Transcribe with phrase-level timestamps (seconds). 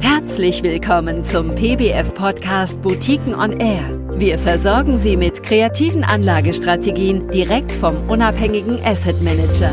[0.00, 4.00] Herzlich willkommen zum PBF-Podcast Boutiquen on Air.
[4.18, 9.70] Wir versorgen Sie mit kreativen Anlagestrategien direkt vom unabhängigen Asset Manager.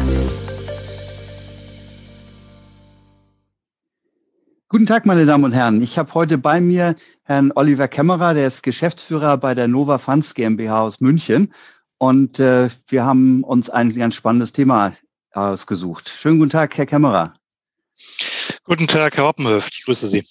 [4.68, 5.82] Guten Tag, meine Damen und Herren.
[5.82, 10.34] Ich habe heute bei mir Herrn Oliver Kämmerer, der ist Geschäftsführer bei der Nova Funds
[10.34, 11.54] GmbH aus München.
[11.98, 14.94] Und äh, wir haben uns ein ganz spannendes Thema
[15.34, 16.10] ausgesucht.
[16.10, 17.34] Schönen guten Tag, Herr Kämmerer.
[18.64, 19.74] Guten Tag, Herr Hoppenhöft.
[19.74, 20.24] Ich grüße Sie.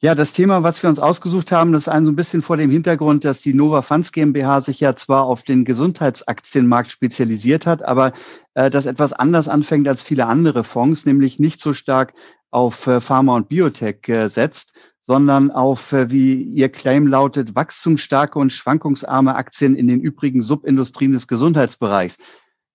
[0.00, 2.56] Ja, das Thema, was wir uns ausgesucht haben, das ist ein so ein bisschen vor
[2.56, 7.82] dem Hintergrund, dass die Nova Funds GmbH sich ja zwar auf den Gesundheitsaktienmarkt spezialisiert hat,
[7.82, 8.12] aber
[8.54, 12.14] äh, das etwas anders anfängt als viele andere Fonds, nämlich nicht so stark
[12.50, 18.38] auf äh, Pharma und Biotech äh, setzt, sondern auf, äh, wie Ihr Claim lautet, wachstumsstarke
[18.38, 22.18] und schwankungsarme Aktien in den übrigen Subindustrien des Gesundheitsbereichs.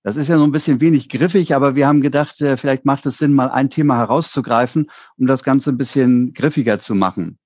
[0.04, 3.06] Das ist ja so ein bisschen wenig griffig, aber wir haben gedacht, äh, vielleicht macht
[3.06, 7.40] es Sinn, mal ein Thema herauszugreifen, um das Ganze ein bisschen griffiger zu machen.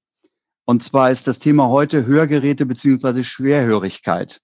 [0.65, 4.41] Und zwar ist das Thema heute Hörgeräte beziehungsweise Schwerhörigkeit.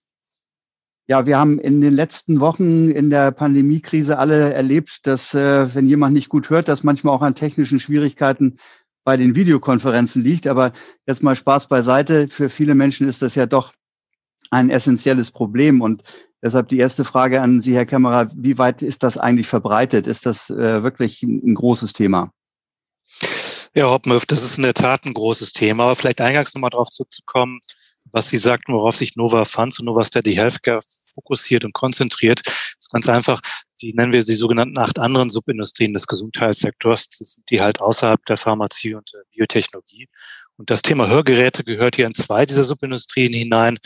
[1.07, 5.87] Ja, wir haben in den letzten Wochen in der Pandemiekrise alle erlebt, dass äh, wenn
[5.87, 8.57] jemand nicht gut hört, dass manchmal auch an technischen Schwierigkeiten
[9.03, 10.47] bei den Videokonferenzen liegt.
[10.47, 10.71] Aber
[11.05, 12.29] jetzt mal Spaß beiseite.
[12.29, 13.73] Für viele Menschen ist das ja doch
[14.49, 15.81] ein essentielles Problem.
[15.81, 16.03] Und
[16.43, 18.29] deshalb die erste Frage an Sie, Herr Kämmerer.
[18.35, 20.07] Wie weit ist das eigentlich verbreitet?
[20.07, 22.31] Ist das äh, wirklich ein großes Thema?
[23.73, 25.85] Ja, Hoppenhoff, das ist in der Tat ein großes Thema.
[25.85, 27.59] Aber vielleicht eingangs nochmal darauf zurückzukommen,
[28.11, 30.81] was Sie sagten, worauf sich Nova Funds und Nova Steady Healthcare
[31.13, 32.41] fokussiert und konzentriert.
[32.45, 33.41] Das ist ganz einfach,
[33.81, 37.09] die nennen wir die sogenannten acht anderen Subindustrien des Gesundheitssektors.
[37.09, 40.07] Das sind die halt außerhalb der Pharmazie und der Biotechnologie.
[40.57, 43.79] Und das Thema Hörgeräte gehört hier in zwei dieser Subindustrien hinein,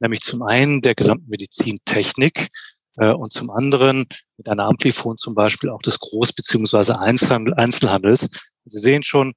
[0.00, 2.48] nämlich zum einen der gesamten Medizintechnik
[2.96, 6.92] äh, und zum anderen mit einer Amplifon zum Beispiel auch des Groß- bzw.
[6.94, 8.28] Einzelhandels.
[8.64, 9.34] Sie sehen schon,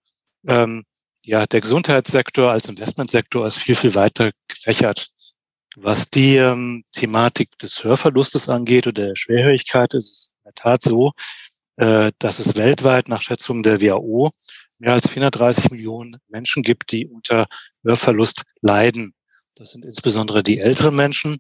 [0.48, 0.84] ähm,
[1.24, 5.10] ja, der Gesundheitssektor als Investmentsektor ist viel, viel weiter gefächert.
[5.76, 10.82] Was die ähm, Thematik des Hörverlustes angeht oder der Schwerhörigkeit, ist es in der Tat
[10.82, 11.12] so,
[11.76, 14.32] äh, dass es weltweit nach Schätzungen der WHO
[14.80, 17.48] mehr als 430 Millionen Menschen gibt, die unter
[17.84, 19.14] Hörverlust leiden.
[19.56, 21.38] Das sind insbesondere die älteren Menschen.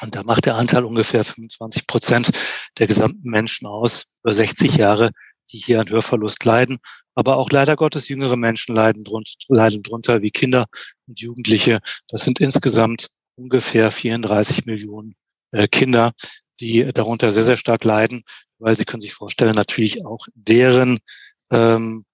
[0.00, 2.30] Und da macht der Anteil ungefähr 25 Prozent
[2.78, 5.10] der gesamten Menschen aus, über 60 Jahre,
[5.50, 6.78] die hier an Hörverlust leiden.
[7.14, 10.66] Aber auch leider Gottes jüngere Menschen leiden drunter, leiden drunter wie Kinder
[11.06, 11.80] und Jugendliche.
[12.06, 15.16] Das sind insgesamt ungefähr 34 Millionen
[15.52, 16.12] äh, Kinder,
[16.60, 18.22] die darunter sehr, sehr stark leiden,
[18.58, 20.98] weil Sie können sich vorstellen, natürlich auch deren,
[21.50, 22.04] ähm,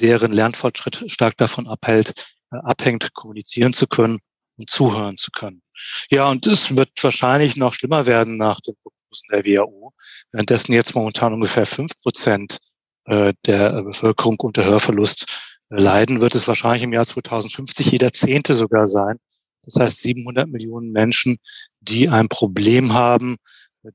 [0.00, 2.14] deren Lernfortschritt stark davon abhält,
[2.52, 4.18] äh, abhängt, kommunizieren zu können
[4.56, 5.62] und zuhören zu können.
[6.10, 9.94] Ja, und es wird wahrscheinlich noch schlimmer werden nach den Prognosen der WHO,
[10.32, 12.58] währenddessen jetzt momentan ungefähr fünf Prozent
[13.06, 15.26] äh, der Bevölkerung unter Hörverlust
[15.70, 19.18] äh, leiden, wird es wahrscheinlich im Jahr 2050 jeder Zehnte sogar sein,
[19.62, 21.38] das heißt 700 Millionen Menschen,
[21.80, 23.36] die ein Problem haben,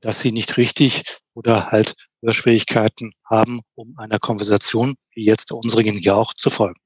[0.00, 1.94] dass sie nicht richtig oder halt
[2.32, 6.80] Schwierigkeiten haben, um einer Konversation wie jetzt unsrigen hier auch zu folgen.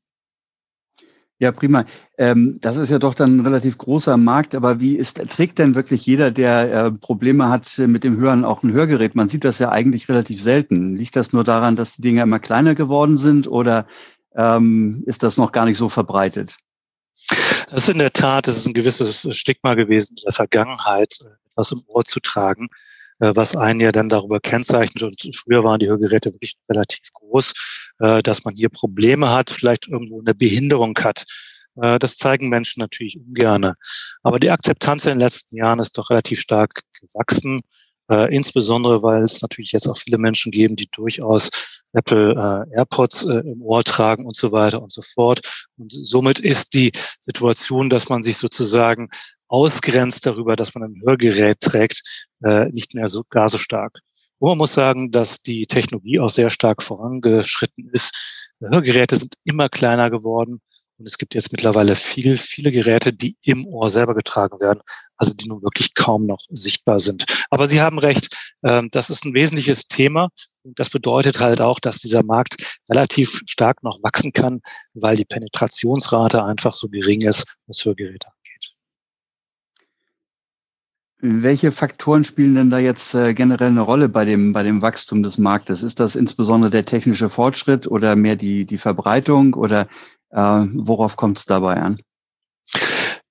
[1.41, 1.87] Ja, prima.
[2.19, 5.75] Ähm, das ist ja doch dann ein relativ großer Markt, aber wie ist, trägt denn
[5.75, 9.15] wirklich jeder, der äh, Probleme hat mit dem Hören, auch ein Hörgerät?
[9.15, 10.97] Man sieht das ja eigentlich relativ selten.
[10.97, 13.87] Liegt das nur daran, dass die Dinge immer kleiner geworden sind oder
[14.37, 16.59] ähm, ist das noch gar nicht so verbreitet?
[17.71, 21.21] Das ist in der Tat, das ist ein gewisses Stigma gewesen in der Vergangenheit,
[21.53, 22.90] etwas im Ohr zu tragen, äh,
[23.21, 25.03] was einen ja dann darüber kennzeichnet.
[25.03, 27.53] Und früher waren die Hörgeräte wirklich relativ groß,
[28.01, 31.25] äh, dass man hier Probleme hat, vielleicht irgendwo eine Behinderung hat.
[31.77, 33.75] Äh, das zeigen Menschen natürlich ungerne.
[34.23, 37.61] Aber die Akzeptanz in den letzten Jahren ist doch relativ stark gewachsen.
[38.11, 41.49] Äh, insbesondere, weil es natürlich jetzt auch viele Menschen geben, die durchaus
[41.93, 45.69] Apple äh, AirPods äh, im Ohr tragen und so weiter und so fort.
[45.77, 49.09] Und somit ist die Situation, dass man sich sozusagen
[49.47, 52.03] ausgrenzt darüber, dass man ein Hörgerät trägt,
[52.43, 54.01] äh, nicht mehr so gar so stark.
[54.39, 58.49] Und man muss sagen, dass die Technologie auch sehr stark vorangeschritten ist.
[58.61, 60.61] Hörgeräte sind immer kleiner geworden.
[61.01, 64.81] Und es gibt jetzt mittlerweile viel, viele Geräte, die im Ohr selber getragen werden,
[65.17, 67.25] also die nun wirklich kaum noch sichtbar sind.
[67.49, 70.29] Aber Sie haben recht, ähm, das ist ein wesentliches Thema.
[70.63, 74.61] Und das bedeutet halt auch, dass dieser Markt relativ stark noch wachsen kann,
[74.93, 78.75] weil die Penetrationsrate einfach so gering ist, was Hörgeräte angeht.
[81.23, 85.23] Welche Faktoren spielen denn da jetzt äh, generell eine Rolle bei dem, bei dem Wachstum
[85.23, 85.83] des Marktes?
[85.83, 89.89] Ist das insbesondere der technische Fortschritt oder mehr die, die Verbreitung oder
[90.31, 92.01] worauf kommt es dabei an?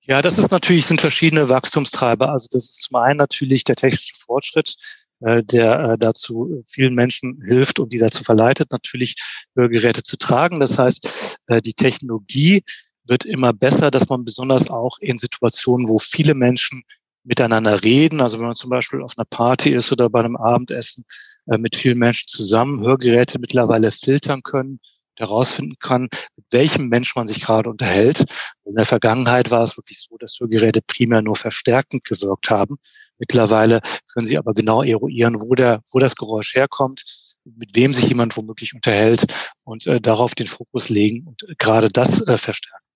[0.02, 2.32] Ja, das ist natürlich, sind verschiedene Wachstumstreiber.
[2.32, 4.76] Also das ist zum einen natürlich der technische Fortschritt.
[5.22, 9.16] äh, der äh, dazu vielen Menschen hilft und die dazu verleitet, natürlich
[9.56, 10.60] Hörgeräte zu tragen.
[10.60, 12.64] Das heißt, äh, die Technologie
[13.06, 16.84] wird immer besser, dass man besonders auch in Situationen, wo viele Menschen
[17.24, 21.04] miteinander reden, also wenn man zum Beispiel auf einer Party ist oder bei einem Abendessen
[21.46, 24.80] mit vielen Menschen zusammen, Hörgeräte mittlerweile filtern können,
[25.20, 28.26] herausfinden kann, mit welchem Mensch man sich gerade unterhält.
[28.66, 32.78] In der Vergangenheit war es wirklich so, dass Hörgeräte primär nur verstärkend gewirkt haben.
[33.18, 33.82] Mittlerweile
[34.14, 37.04] können sie aber genau eruieren, wo, der, wo das Geräusch herkommt,
[37.44, 39.26] mit wem sich jemand womöglich unterhält
[39.64, 42.89] und äh, darauf den Fokus legen und äh, gerade das äh, verstärken.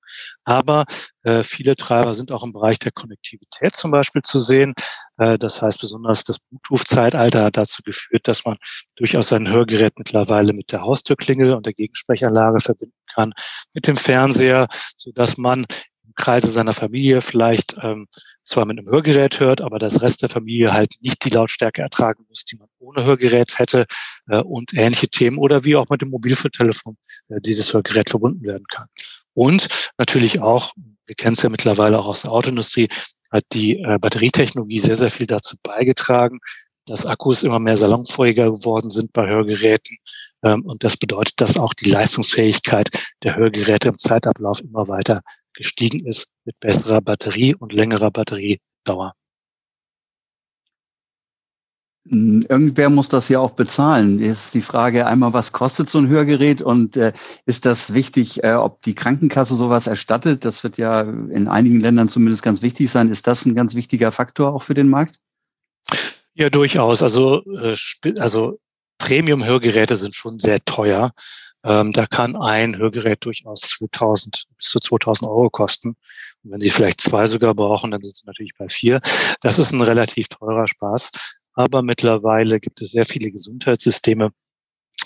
[0.43, 0.85] Aber
[1.23, 4.73] äh, viele Treiber sind auch im Bereich der Konnektivität zum Beispiel zu sehen.
[5.17, 8.57] Äh, das heißt, besonders das Bluetooth-Zeitalter hat dazu geführt, dass man
[8.95, 13.33] durchaus sein Hörgerät mittlerweile mit der Haustürklingel und der Gegensprechanlage verbinden kann,
[13.73, 14.67] mit dem Fernseher,
[14.97, 15.65] so dass man
[16.05, 18.07] im Kreise seiner Familie vielleicht ähm,
[18.43, 22.25] zwar mit einem Hörgerät hört, aber das Rest der Familie halt nicht die Lautstärke ertragen
[22.27, 23.85] muss, die man ohne Hörgerät hätte
[24.27, 26.97] äh, und ähnliche Themen oder wie auch mit dem Mobilfunktelefon
[27.29, 28.87] äh, dieses Hörgerät verbunden werden kann.
[29.33, 30.73] Und natürlich auch,
[31.05, 32.89] wir kennen es ja mittlerweile auch aus der Autoindustrie,
[33.31, 36.39] hat die äh, Batterietechnologie sehr, sehr viel dazu beigetragen,
[36.85, 39.97] dass Akkus immer mehr salonfähiger geworden sind bei Hörgeräten.
[40.43, 42.89] Ähm, und das bedeutet, dass auch die Leistungsfähigkeit
[43.23, 45.21] der Hörgeräte im Zeitablauf immer weiter
[45.53, 49.13] gestiegen ist mit besserer Batterie und längerer Batteriedauer.
[52.09, 54.19] Hm, irgendwer muss das ja auch bezahlen.
[54.19, 57.13] Ist die Frage einmal, was kostet so ein Hörgerät und äh,
[57.45, 60.43] ist das wichtig, äh, ob die Krankenkasse sowas erstattet?
[60.43, 63.09] Das wird ja in einigen Ländern zumindest ganz wichtig sein.
[63.09, 65.19] Ist das ein ganz wichtiger Faktor auch für den Markt?
[66.33, 67.03] Ja, durchaus.
[67.03, 67.75] Also, äh,
[68.19, 68.59] also
[68.97, 71.13] Premium-Hörgeräte sind schon sehr teuer.
[71.65, 75.95] Ähm, da kann ein Hörgerät durchaus 2000 bis zu 2000 Euro kosten.
[76.43, 78.99] Und wenn Sie vielleicht zwei sogar brauchen, dann sind Sie natürlich bei vier.
[79.39, 81.11] Das ist ein relativ teurer Spaß.
[81.53, 84.31] Aber mittlerweile gibt es sehr viele Gesundheitssysteme,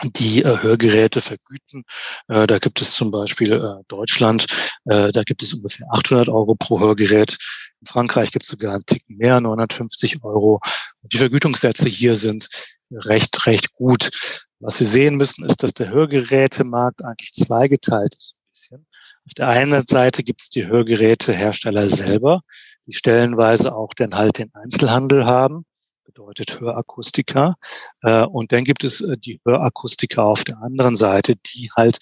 [0.04, 1.84] die äh, Hörgeräte vergüten.
[2.28, 4.46] Äh, da gibt es zum Beispiel äh, Deutschland,
[4.86, 7.38] äh, da gibt es ungefähr 800 Euro pro Hörgerät.
[7.82, 10.60] In Frankreich gibt es sogar einen Ticken mehr, 950 Euro.
[11.02, 12.48] Und die Vergütungssätze hier sind
[12.92, 14.12] recht, recht gut.
[14.60, 18.34] Was Sie sehen müssen, ist, dass der Hörgerätemarkt eigentlich zweigeteilt ist.
[18.34, 18.88] Ein bisschen.
[19.26, 22.42] Auf der einen Seite gibt es die Hörgerätehersteller selber,
[22.86, 25.66] die stellenweise auch dann halt den Einzelhandel haben
[26.08, 27.56] bedeutet Hörakustika.
[28.02, 31.98] Äh, und dann gibt es äh, die Hörakustika auf der anderen Seite, die halt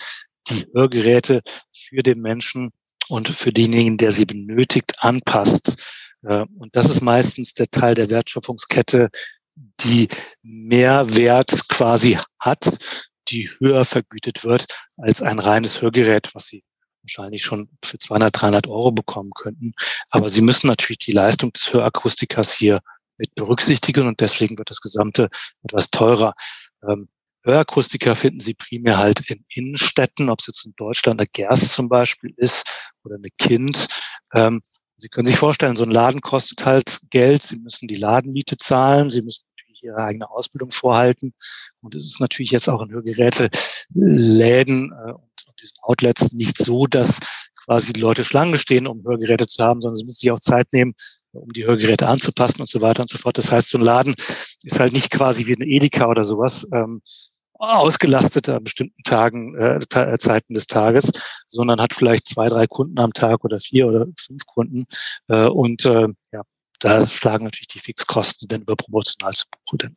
[0.48, 1.42] die Hörgeräte
[1.74, 2.72] für den Menschen
[3.10, 5.75] und für denjenigen, der sie benötigt, anpasst.
[6.22, 9.10] Äh, und das ist meistens der Teil der Wertschöpfungskette,
[9.81, 10.08] die
[10.44, 12.78] mehr Wert quasi hat,
[13.28, 14.68] die höher vergütet wird
[14.98, 16.63] als ein reines Hörgerät, was Sie
[17.01, 19.74] wahrscheinlich schon für 200, 300 Euro bekommen könnten.
[20.10, 22.81] Aber Sie müssen natürlich die Leistung des Hörakustikers hier
[23.18, 25.30] mit berücksichtigen und deswegen wird das Gesamte
[25.64, 26.34] etwas teurer.
[26.88, 27.08] Ähm,
[27.44, 31.90] Hörakustiker finden Sie primär halt in Innenstädten, ob es jetzt in Deutschland eine Gerst zum
[31.90, 32.64] Beispiel ist
[33.04, 33.88] oder eine Kind.
[34.34, 34.62] Ähm,
[34.98, 37.44] Sie können sich vorstellen, so ein Laden kostet halt Geld.
[37.44, 39.12] Sie müssen die Ladenmiete zahlen.
[39.12, 41.34] Sie müssen natürlich Ihre eigene Ausbildung vorhalten.
[41.82, 46.88] Und es ist natürlich jetzt auch in Hörgeräte-Läden äh, und, und diesen Outlets nicht so,
[46.88, 47.20] dass
[47.66, 50.72] quasi die Leute Schlange stehen, um Hörgeräte zu haben, sondern sie müssen sich auch Zeit
[50.72, 50.94] nehmen,
[51.36, 53.38] um die Hörgeräte anzupassen und so weiter und so fort.
[53.38, 54.16] Das heißt, so ein Laden
[54.64, 57.02] ist halt nicht quasi wie ein Edeka oder sowas ähm,
[57.58, 61.12] ausgelastet an bestimmten Tagen, äh, äh, Zeiten des Tages,
[61.50, 64.86] sondern hat vielleicht zwei, drei Kunden am Tag oder vier oder fünf Kunden.
[65.27, 66.42] Äh, und äh, ja,
[66.80, 69.94] da schlagen natürlich die Fixkosten dann überproportional zu Buche dann.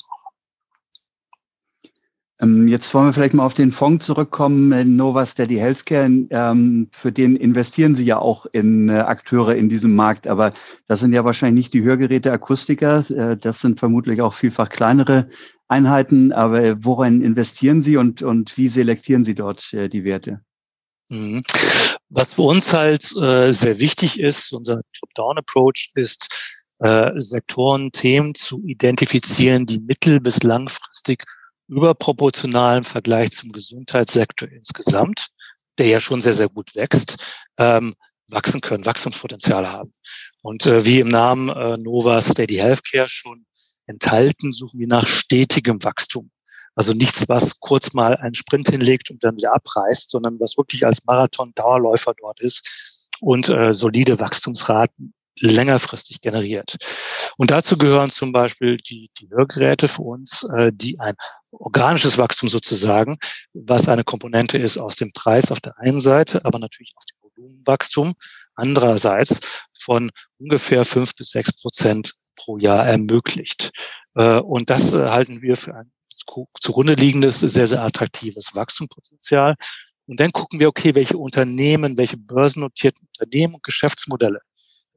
[2.40, 6.06] Ähm, jetzt wollen wir vielleicht mal auf den Fonds zurückkommen, Nova Steady Healthcare.
[6.30, 10.52] Ähm, für den investieren Sie ja auch in äh, Akteure in diesem Markt, aber
[10.86, 13.04] das sind ja wahrscheinlich nicht die Hörgeräte Akustiker.
[13.10, 15.28] Äh, das sind vermutlich auch vielfach kleinere
[15.66, 16.32] Einheiten.
[16.32, 20.40] Aber worin investieren Sie und, und wie selektieren Sie dort äh, die Werte?
[21.08, 21.42] Mhm.
[22.10, 26.28] Was für uns halt sehr wichtig ist, unser Top-Down-Approach ist,
[27.16, 31.24] Sektoren, Themen zu identifizieren, die mittel- bis langfristig
[31.68, 35.28] überproportionalen Vergleich zum Gesundheitssektor insgesamt,
[35.78, 37.16] der ja schon sehr, sehr gut wächst,
[37.58, 37.94] ähm,
[38.28, 39.92] wachsen können, Wachstumspotenzial haben.
[40.42, 43.46] Und äh, wie im Namen äh, Nova Steady Healthcare schon
[43.86, 46.30] enthalten, suchen wir nach stetigem Wachstum.
[46.74, 50.86] Also nichts, was kurz mal einen Sprint hinlegt und dann wieder abreißt, sondern was wirklich
[50.86, 56.76] als Marathon-Dauerläufer dort ist und äh, solide Wachstumsraten längerfristig generiert.
[57.36, 61.14] Und dazu gehören zum Beispiel die, die Hörgeräte für uns, äh, die ein
[61.50, 63.16] organisches Wachstum sozusagen,
[63.52, 67.16] was eine Komponente ist aus dem Preis auf der einen Seite, aber natürlich auch dem
[67.22, 68.14] Volumenwachstum
[68.54, 69.40] andererseits
[69.78, 73.70] von ungefähr fünf bis sechs Prozent pro Jahr ermöglicht.
[74.14, 75.90] Äh, und das äh, halten wir für ein
[76.60, 79.54] zugrunde liegendes, sehr, sehr attraktives Wachstumspotenzial.
[80.06, 84.40] Und dann gucken wir, okay, welche Unternehmen, welche börsennotierten Unternehmen und Geschäftsmodelle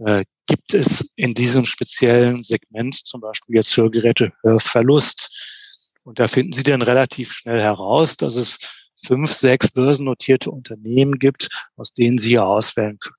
[0.06, 5.30] äh, gibt es in diesem speziellen Segment, zum Beispiel jetzt Hörgeräte, Hörverlust.
[6.04, 8.58] Und da finden Sie dann relativ schnell heraus, dass es
[9.06, 13.16] fünf, sechs börsennotierte Unternehmen gibt, aus denen Sie auswählen können.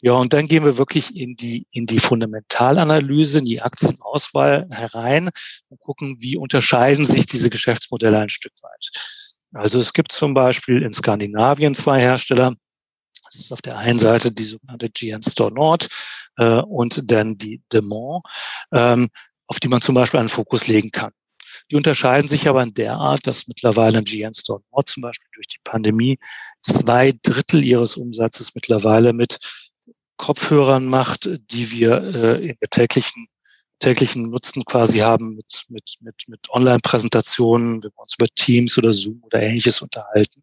[0.00, 5.30] Ja, und dann gehen wir wirklich in die, in die Fundamentalanalyse, in die Aktienauswahl herein
[5.68, 8.90] und gucken, wie unterscheiden sich diese Geschäftsmodelle ein Stück weit.
[9.52, 12.54] Also es gibt zum Beispiel in Skandinavien zwei Hersteller.
[13.30, 15.88] Das ist auf der einen Seite die sogenannte GN Store Nord
[16.36, 18.24] äh, und dann die Demont,
[18.72, 19.08] ähm,
[19.46, 21.12] auf die man zum Beispiel einen Fokus legen kann.
[21.70, 25.28] Die unterscheiden sich aber in der Art, dass mittlerweile ein GN Store Nord zum Beispiel
[25.34, 26.18] durch die Pandemie
[26.60, 29.38] zwei Drittel ihres Umsatzes mittlerweile mit
[30.16, 33.26] Kopfhörern macht, die wir äh, in der täglichen
[33.78, 38.92] täglichen Nutzen quasi haben mit, mit, mit, mit Online-Präsentationen, wenn wir uns über Teams oder
[38.92, 40.42] Zoom oder ähnliches unterhalten.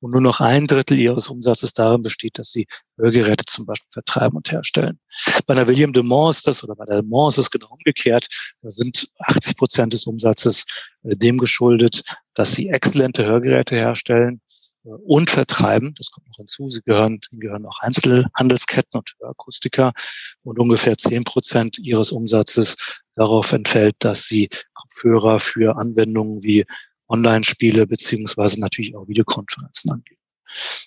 [0.00, 2.66] Und nur noch ein Drittel ihres Umsatzes darin besteht, dass sie
[2.96, 4.98] Hörgeräte zum Beispiel vertreiben und herstellen.
[5.46, 7.68] Bei der William de Mont ist das, oder bei der de Mont ist es genau
[7.68, 8.26] umgekehrt.
[8.62, 10.64] Da sind 80 Prozent des Umsatzes
[11.02, 12.02] äh, dem geschuldet,
[12.34, 14.40] dass sie exzellente Hörgeräte herstellen
[14.82, 15.94] und vertreiben.
[15.96, 16.68] Das kommt noch hinzu.
[16.68, 19.92] Sie gehören, gehören auch Einzelhandelsketten und Akustiker
[20.42, 22.76] und ungefähr zehn Prozent ihres Umsatzes
[23.14, 26.64] darauf entfällt, dass sie Kopfhörer für Anwendungen wie
[27.10, 30.20] Online-Spiele beziehungsweise natürlich auch Videokonferenzen anbieten.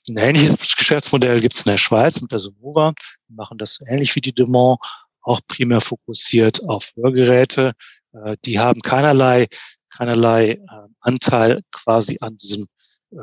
[0.10, 2.94] Ein ähnliches Geschäftsmodell gibt es in der Schweiz mit der Sonova.
[3.28, 4.80] Wir machen das ähnlich wie die Demont,
[5.22, 7.74] auch primär fokussiert auf Hörgeräte.
[8.14, 9.48] Äh, die haben keinerlei,
[9.90, 10.60] keinerlei äh,
[11.00, 12.68] Anteil quasi an diesem
[13.12, 13.18] äh,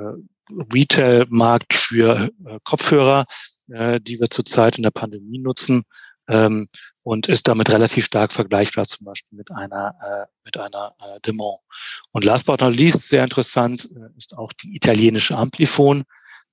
[0.75, 2.29] Retail-Markt für
[2.65, 3.25] Kopfhörer,
[3.69, 5.85] die wir zurzeit in der Pandemie nutzen
[6.31, 6.67] ähm,
[7.03, 11.61] und ist damit relativ stark vergleichbar zum Beispiel mit einer, äh, mit einer äh, Demont.
[12.13, 16.05] Und last but not least, sehr interessant, äh, ist auch die italienische Amplifon.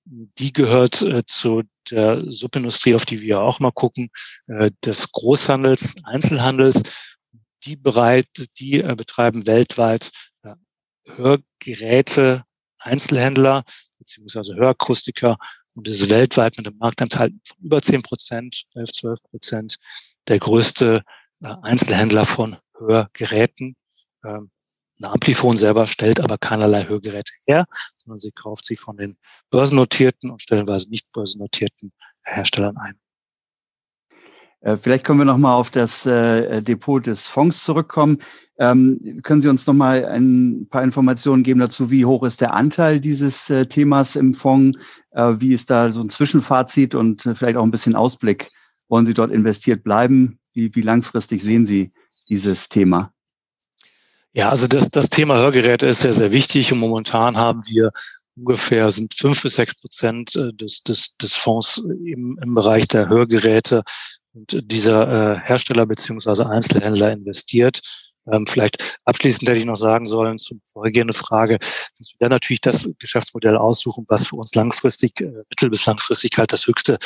[0.05, 4.09] Die gehört äh, zu der Subindustrie, auf die wir auch mal gucken,
[4.47, 6.81] äh, des Großhandels, Einzelhandels.
[7.65, 8.27] Die bereit,
[8.59, 10.11] die äh, betreiben weltweit
[10.43, 10.53] äh,
[11.05, 12.43] Hörgeräte,
[12.79, 13.63] Einzelhändler,
[13.97, 15.37] beziehungsweise Hörakustiker
[15.77, 19.75] und ist weltweit mit einem Marktanteil von über 10 Prozent, 11, 12 Prozent,
[20.27, 21.03] der größte
[21.41, 23.75] äh, Einzelhändler von Hörgeräten.
[24.25, 24.49] Ähm,
[25.03, 27.65] Amplifon selber stellt aber keinerlei Hörgeräte her,
[27.97, 29.17] sondern sie kauft sie von den
[29.51, 31.93] börsennotierten und stellenweise nicht börsennotierten
[32.23, 32.99] Herstellern ein.
[34.61, 38.19] Äh, vielleicht können wir noch mal auf das äh, Depot des Fonds zurückkommen.
[38.59, 42.53] Ähm, können Sie uns noch mal ein paar Informationen geben dazu, wie hoch ist der
[42.53, 44.77] Anteil dieses äh, Themas im Fonds?
[45.19, 48.51] wie ist da so ein Zwischenfazit und vielleicht auch ein bisschen Ausblick?
[48.87, 50.37] Wollen Sie dort investiert bleiben?
[50.53, 51.89] Wie, wie langfristig sehen Sie
[52.29, 53.11] dieses Thema?
[54.33, 57.89] Ja, also das, das Thema Hörgeräte ist sehr, sehr wichtig und momentan haben wir
[58.35, 63.81] ungefähr sind fünf bis sechs Prozent des, des, des Fonds im, im Bereich der Hörgeräte
[64.47, 67.81] dieser äh, Hersteller beziehungsweise Einzelhändler investiert.
[68.31, 72.61] Ähm, vielleicht abschließend hätte ich noch sagen sollen zum vorhergehende Frage, dass wir dann natürlich
[72.61, 76.97] das Geschäftsmodell aussuchen, was für uns langfristig, äh, mittel- bis langfristig halt das höchste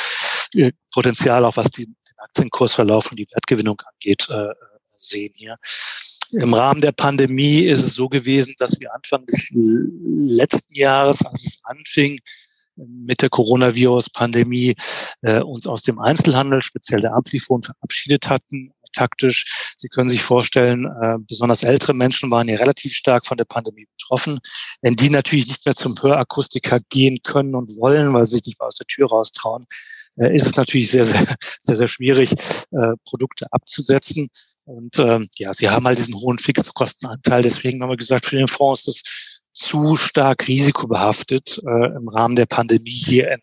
[0.54, 4.48] äh, Potenzial, auch was die, den Aktienkursverlauf und die Wertgewinnung angeht, äh,
[4.96, 5.56] sehen hier.
[6.32, 11.44] Im Rahmen der Pandemie ist es so gewesen, dass wir Anfang des letzten Jahres, als
[11.44, 12.20] es anfing,
[12.76, 14.74] mit der Coronavirus-Pandemie
[15.22, 19.74] äh, uns aus dem Einzelhandel, speziell der Amplifon, verabschiedet hatten, taktisch.
[19.76, 23.86] Sie können sich vorstellen, äh, besonders ältere Menschen waren ja relativ stark von der Pandemie
[23.96, 24.38] betroffen.
[24.80, 28.60] Wenn die natürlich nicht mehr zum Hörakustiker gehen können und wollen, weil sie sich nicht
[28.60, 29.66] mehr aus der Tür raustrauen,
[30.16, 31.24] äh, ist es natürlich sehr, sehr,
[31.62, 34.28] sehr, sehr schwierig, äh, Produkte abzusetzen.
[34.64, 37.42] Und ähm, ja, sie haben halt diesen hohen Fixkostenanteil.
[37.42, 42.36] Deswegen haben wir gesagt, für den Fonds ist das zu stark risikobehaftet, äh, im Rahmen
[42.36, 43.40] der Pandemie hier in,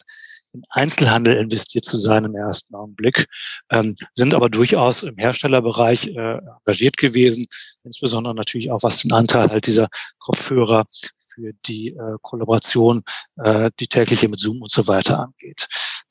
[0.53, 3.27] in, Einzelhandel investiert zu sein im ersten Augenblick,
[3.69, 7.47] ähm, sind aber durchaus im Herstellerbereich äh, engagiert gewesen,
[7.83, 9.89] insbesondere natürlich auch was den Anteil halt dieser
[10.19, 10.85] Kopfhörer
[11.33, 13.03] für die äh, Kollaboration,
[13.43, 15.67] äh, die tägliche mit Zoom und so weiter angeht.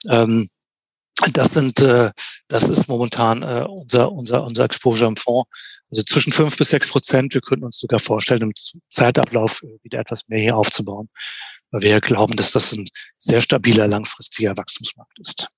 [0.09, 0.49] Ähm,
[1.33, 2.11] das sind, äh,
[2.49, 5.49] das ist momentan äh, unser, unser, unser Exposure im Fonds.
[5.91, 7.35] Also zwischen fünf bis sechs Prozent.
[7.35, 8.53] Wir könnten uns sogar vorstellen, im
[8.91, 11.09] Zeitablauf äh, wieder etwas mehr hier aufzubauen,
[11.71, 12.87] weil wir glauben, dass das ein
[13.19, 15.49] sehr stabiler, langfristiger Wachstumsmarkt ist.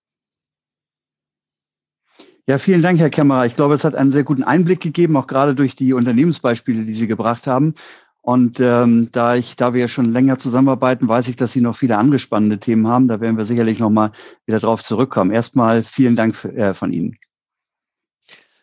[2.47, 3.47] Ja, vielen Dank, Herr Kämmerer.
[3.47, 6.95] Ich glaube, es hat einen sehr guten Einblick gegeben, auch gerade durch die Unternehmensbeispiele, die
[6.95, 7.75] Sie gebracht haben.
[8.22, 11.96] Und ähm, da ich, da wir schon länger zusammenarbeiten, weiß ich, dass Sie noch viele
[11.96, 13.08] angespannende Themen haben.
[13.08, 14.12] Da werden wir sicherlich nochmal
[14.46, 15.30] wieder drauf zurückkommen.
[15.30, 17.16] Erstmal vielen Dank für, äh, von Ihnen.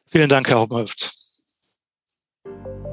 [0.09, 1.11] Vielen Dank, Herr Oberhüft.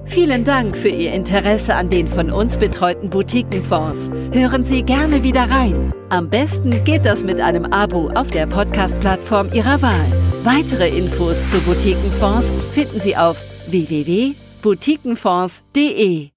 [0.06, 4.10] Vielen Dank für Ihr Interesse an den von uns betreuten Boutiquenfonds.
[4.32, 5.92] Hören Sie gerne wieder rein.
[6.10, 10.12] Am besten geht das mit einem Abo auf der Podcast-Plattform Ihrer Wahl.
[10.44, 13.36] Weitere Infos zu Boutiquenfonds finden Sie auf
[13.70, 16.33] www.boutiquenfonds.de.